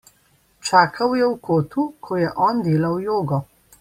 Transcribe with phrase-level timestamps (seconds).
[0.69, 3.41] Čakal je v kotu, ko je on delal jogo.